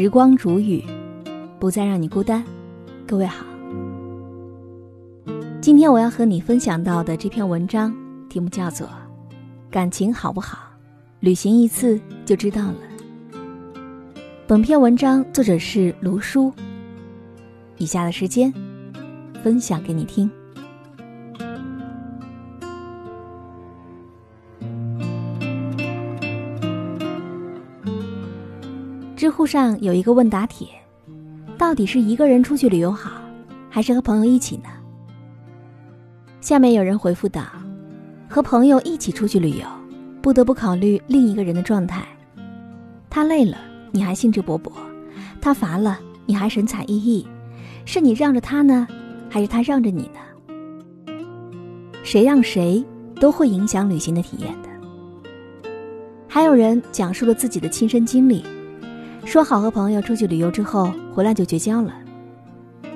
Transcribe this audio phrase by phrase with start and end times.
[0.00, 0.84] 时光煮雨，
[1.58, 2.44] 不再让你孤单。
[3.04, 3.44] 各位好，
[5.60, 7.92] 今天我要和你分享到的这篇文章
[8.28, 8.86] 题目叫做
[9.72, 10.56] 《感情好不好，
[11.18, 12.76] 旅行一次就知道了》。
[14.46, 16.52] 本篇文章作者是卢叔。
[17.78, 18.54] 以下的时间，
[19.42, 20.30] 分享给你听。
[29.18, 30.68] 知乎上有一个问答帖，
[31.58, 33.20] 到底是一个人出去旅游好，
[33.68, 34.68] 还是和朋友一起呢？
[36.40, 37.42] 下面有人回复道
[38.30, 39.66] ：“和朋友一起出去旅游，
[40.22, 42.06] 不得不考虑另一个人的状态。
[43.10, 43.58] 他累了，
[43.90, 44.70] 你还兴致勃勃；
[45.40, 47.26] 他乏了，你还神采奕奕。
[47.84, 48.86] 是你让着他呢，
[49.28, 51.14] 还是他让着你呢？
[52.04, 52.84] 谁让谁
[53.20, 54.68] 都会影响旅行的体验的。”
[56.30, 58.44] 还有人讲述了自己的亲身经历。
[59.24, 61.94] 说好和朋友出去旅游之后回来就绝交了。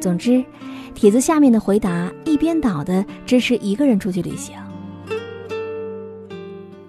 [0.00, 0.44] 总之，
[0.94, 4.54] 帖子下面的回答一边倒的支持一个人出去旅行。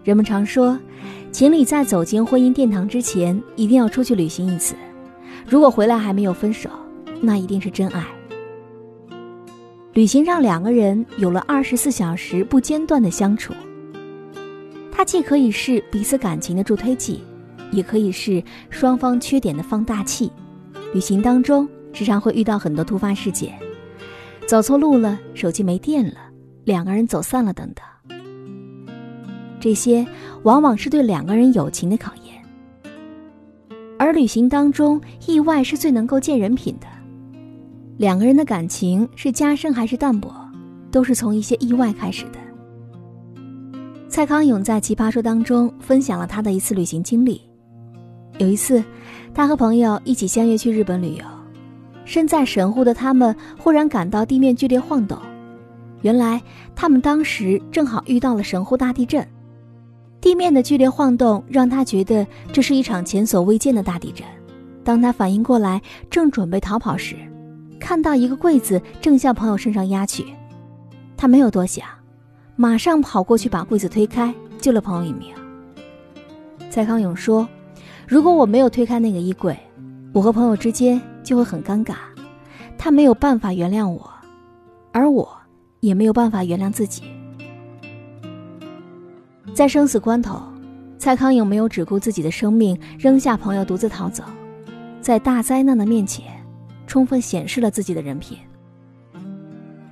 [0.04, 0.78] 人们常说，
[1.32, 4.76] 情侣在走进婚姻殿堂之前一定要出去旅行一次，
[5.48, 6.70] 如果回来还没有分手，
[7.22, 8.06] 那一定是真爱。
[9.94, 13.54] 旅行让两个人有了二十四小时不间断的相处，
[14.92, 17.24] 它既可以是彼此感情的助推剂。
[17.72, 20.32] 也可以是双方缺点的放大器。
[20.94, 23.58] 旅行当中时常会遇到很多突发事件，
[24.48, 26.16] 走错路了，手机没电了，
[26.64, 28.18] 两个人走散了等等。
[29.60, 30.08] 这些
[30.44, 32.36] 往往是对两个人友情的考验。
[33.98, 36.88] 而旅行当中，意外是最能够见人品的。
[37.98, 40.34] 两个人的感情是加深还是淡薄，
[40.90, 42.40] 都是从一些意外开始的。
[44.08, 47.49] 蔡康永在《奇葩说》当中分享了他的一次旅行经历。
[48.40, 48.82] 有一次，
[49.34, 51.26] 他和朋友一起相约去日本旅游，
[52.06, 55.18] 身在神户的他们忽然感到地面剧烈晃动。
[56.02, 56.42] 原来
[56.74, 59.28] 他们当时正好遇到了神户大地震，
[60.22, 64.26] 地面的剧烈晃动让他觉得这是一场前所未见的大地震。
[64.86, 67.18] 当他反应过来，正准备逃跑时，
[67.78, 70.26] 看到一个柜子正向朋友身上压去，
[71.18, 71.86] 他没有多想，
[72.56, 75.28] 马上跑过去把柜子推开，救了朋友一命。
[76.70, 77.46] 蔡康永说。
[78.10, 79.56] 如果我没有推开那个衣柜，
[80.14, 81.94] 我和朋友之间就会很尴尬，
[82.76, 84.12] 他没有办法原谅我，
[84.92, 85.30] 而我
[85.82, 87.04] 也没有办法原谅自己。
[89.54, 90.42] 在生死关头，
[90.98, 94.24] 蔡康永没有只顾自己的生命，扔下朋友独自逃走，
[95.00, 96.26] 在大灾难的面前，
[96.88, 98.40] 充分显示了自己的人品。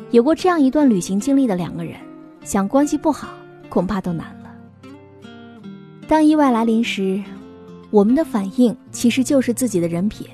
[0.09, 2.00] 有过这样一段旅行经历的两个人，
[2.44, 3.27] 想关系不好，
[3.69, 4.89] 恐怕都难了。
[6.07, 7.23] 当意外来临时。
[7.90, 10.28] 我们的反应其实就是自己的人品。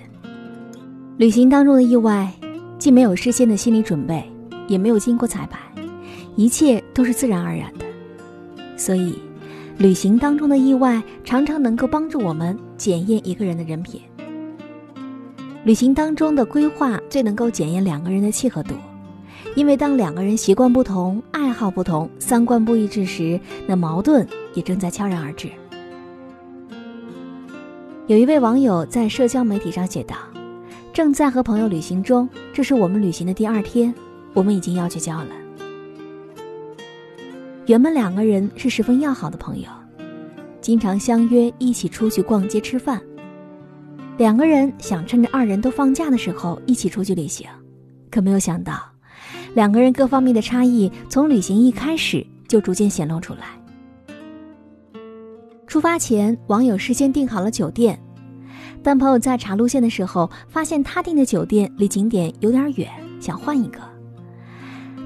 [1.17, 2.31] 旅行当中的意外，
[2.79, 4.23] 既没有事先的心理准备，
[4.67, 5.59] 也没有经过彩排，
[6.35, 7.85] 一切都是自然而然的。
[8.75, 9.19] 所以，
[9.77, 14.01] 旅行当中的意外常常能够帮助我们检验一个人的人品。
[15.63, 18.73] 旅行当中的规划最能够检验两个人的契合度，
[19.55, 25.47] 因为当两个人习惯不同、爱好不同、三观不一致时，那矛盾也正在悄然而至。
[28.07, 30.17] 有一位网友在社交媒体上写道
[30.91, 33.95] ：“正在和朋友旅行中，这是我们旅行的第二天，
[34.33, 35.29] 我们已经要绝交了。
[37.65, 39.69] 原本两个人是十分要好的朋友，
[40.59, 43.01] 经常相约一起出去逛街吃饭。
[44.17, 47.47] 两个人想趁着二人都放假的时候一起出去旅行，
[48.11, 48.83] 可没有想到，
[49.55, 53.57] 两个人各方面的差异从旅行一开始就逐渐显露出来。”
[55.73, 57.99] 出发前，网友事先订好了酒店，
[58.83, 62.87] 但朋友在查路线的时候，发现他订的酒店离景点有点远，
[63.19, 63.79] 想换一个。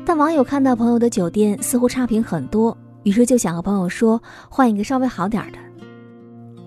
[0.05, 5.57] 但网友看到朋友的酒店似乎差评很多，于是就想和朋友说换一个稍微好点的。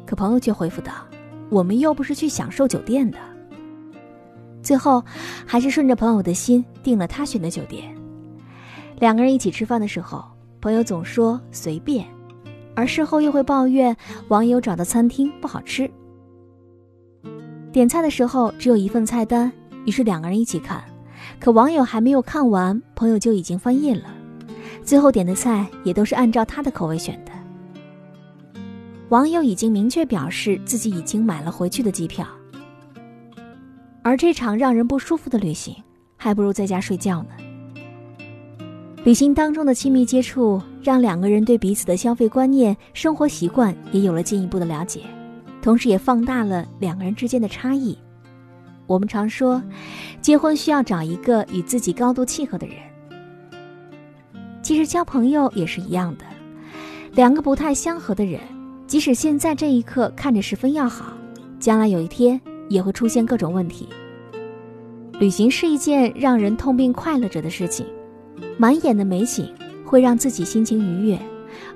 [0.07, 0.93] 可朋友却回复道
[1.53, 3.19] ：“我们又不是去享受酒店的。”
[4.65, 5.05] 最后，
[5.45, 7.95] 还是顺着朋友的心订了他选的酒店。
[8.99, 10.25] 两个人一起吃饭的时候，
[10.59, 12.07] 朋友总说随便。
[12.81, 13.95] 而事后又会抱怨
[14.29, 15.91] 网友找的餐厅不好吃。
[17.71, 19.53] 点菜的时候只有一份菜单，
[19.85, 20.83] 于是两个人一起看，
[21.39, 24.05] 可网友还没有看完，朋友就已经翻页了。
[24.83, 27.33] 最后点的菜也都是按照他的口味选的。
[29.11, 32.27] 网友已经明确表示自己已经买了回去的机票，
[34.01, 35.77] 而这场让人不舒服的旅行，
[36.17, 37.50] 还不如在家睡觉呢。
[39.03, 45.01] 旅行当中的亲密接触，让两个人对彼此的消费观念、生活习惯也有了进一步的了解。
[45.63, 47.97] 同时也放大了两个人之间的差异。
[48.87, 49.63] 我们常说，
[50.21, 52.77] 结婚需要找一个与自己高度契合的人。
[54.63, 56.25] 其实交朋友也是一样的，
[57.13, 58.39] 两个不太相合的人，
[58.87, 61.15] 即使现在这一刻看着十分要好，
[61.59, 62.39] 将来有一天
[62.69, 63.89] 也会出现各种问题。
[65.19, 67.87] 旅行是一件让人痛并快乐着的事情，
[68.61, 69.51] 满眼的美景
[69.87, 71.19] 会让自己心情愉悦，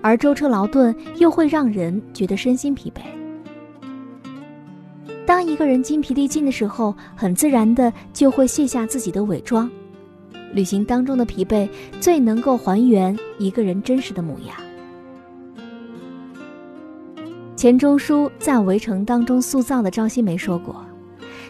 [0.03, 3.01] 而舟车劳顿又会让人觉得身心疲惫。
[5.25, 9.71] 当一个人精疲力尽的时候，很自然的就会卸下自己的伪装。
[10.53, 11.67] 旅行当中的疲惫，
[12.03, 14.55] 最能够还原一个人真实的模样。
[17.57, 20.85] 钱钟书在《围城》当中塑造的赵新梅说过：“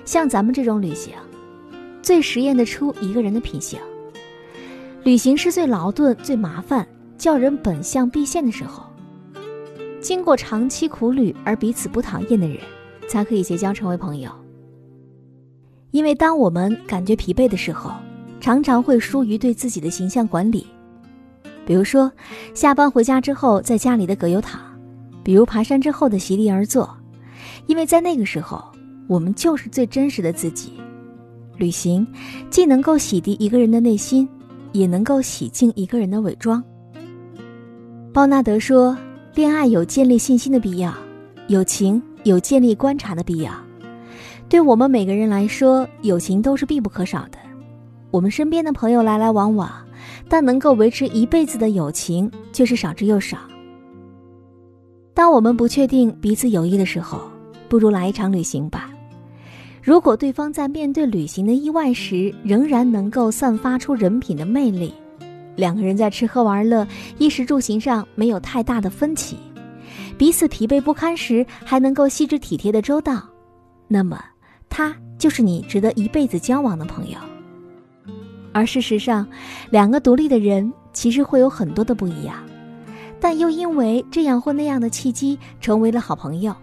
[0.07, 1.13] 像咱们这种旅行，
[2.03, 3.81] 最实验得出一个人的品行。
[5.05, 6.87] 旅行是最劳顿、最麻烦，
[7.17, 8.85] 叫人本相毕现的时候。
[10.01, 12.59] 经过长期苦旅而彼此不讨厌的人，
[13.07, 14.31] 才可以结交成为朋友。
[15.91, 17.93] 因为当我们感觉疲惫的时候。”
[18.41, 20.67] 常常会疏于对自己的形象管理，
[21.65, 22.13] 比如说，
[22.53, 24.61] 下班回家之后在家里的葛优躺，
[25.23, 26.95] 比如爬山之后的席地而坐，
[27.67, 28.63] 因为在那个时候，
[29.09, 30.75] 我们就是最真实的自己。
[31.57, 32.07] 旅行
[32.51, 34.29] 既能够洗涤一个人的内心，
[34.75, 36.63] 也能够洗净一个人的伪装。
[38.13, 38.95] 鲍纳德说
[39.35, 40.93] ：“恋爱有建立信心的必要，
[41.49, 43.53] 友情有建立观察的必要。
[44.49, 47.39] 对我们每个人来说，友情都是必不可少的。”
[48.11, 49.69] 我们身边的朋友来来往往，
[50.29, 53.39] 但能够维持一辈子的友情却是少之又少。
[55.13, 57.23] 当我们不确定彼此友谊的时候，
[57.69, 58.91] 不如来一场旅行吧。
[59.85, 64.95] 如果对方在面对旅行的意外时，仍然能够散发出人品的魅力，
[65.57, 66.89] 两个人在吃喝玩乐、
[67.19, 69.37] 衣食住行上没有太大的分歧，
[70.17, 73.23] 彼此疲惫不堪时还能够细致体贴的周到，
[73.87, 74.19] 那么
[74.71, 77.19] 他就是你值得一辈子交往的朋友。
[78.53, 79.29] 而事实上，
[79.69, 82.37] 两个独立的人其实会有很多的不一样，
[83.21, 86.57] 但又因为这样或那样的契机成为了好朋友。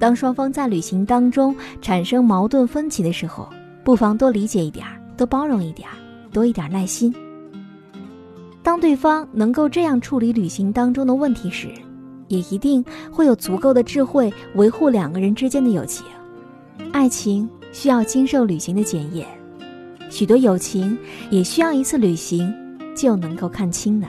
[0.00, 3.46] 当双方在旅行当中产生矛盾分歧的时候，
[3.84, 5.86] 不妨多理解一点，多包容一点，
[6.32, 7.14] 多一点耐心。
[8.62, 11.68] 当对方能够这样处理旅行当中的问题时，
[12.28, 12.82] 也一定
[13.12, 16.06] 会有足够的智慧维护两个人之间的友情。
[16.92, 19.26] 爱情需要经受旅行的检验。
[20.08, 20.96] 许多友情
[21.30, 22.52] 也需要一次旅行
[22.96, 24.08] 就能够看清的。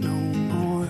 [0.00, 0.16] No
[0.54, 0.88] more.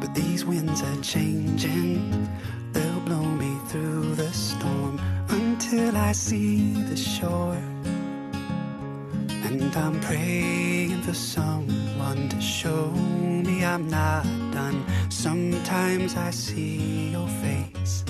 [0.00, 2.28] But these winds are changing,
[2.72, 7.62] they'll blow me through the storm until I see the shore.
[9.46, 14.84] And I'm praying for someone to show me I'm not done.
[15.10, 18.05] Sometimes I see your face.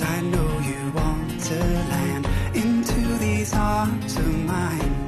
[0.00, 1.58] Cause I know you want to
[1.92, 4.99] land into these arms of mine.